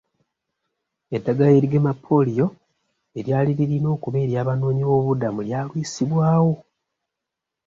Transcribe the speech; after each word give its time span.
Eddagala 1.15 1.51
erigema 1.57 1.91
pooliyo 2.03 2.47
eryali 3.19 3.51
lirina 3.59 3.87
okuba 3.95 4.17
ery'abanoonyiboobubudamu 4.25 5.39
lyalwisibwawo. 5.47 6.53